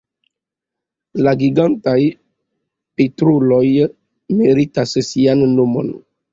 La 1.27 1.33
Gigantaj 1.41 1.99
petreloj 3.03 3.63
meritas 4.43 4.99
sian 5.15 5.49
nomon. 5.57 5.97